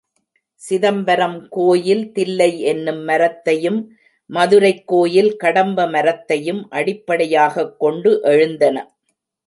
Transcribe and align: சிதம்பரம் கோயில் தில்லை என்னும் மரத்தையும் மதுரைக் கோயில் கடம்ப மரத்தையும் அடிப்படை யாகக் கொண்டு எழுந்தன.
சிதம்பரம் 0.61 1.47
கோயில் 1.49 2.11
தில்லை 2.11 2.59
என்னும் 2.61 3.03
மரத்தையும் 3.03 3.79
மதுரைக் 4.29 4.87
கோயில் 4.87 5.35
கடம்ப 5.35 5.87
மரத்தையும் 5.87 6.69
அடிப்படை 6.69 7.31
யாகக் 7.31 7.75
கொண்டு 7.77 8.21
எழுந்தன. 8.23 8.77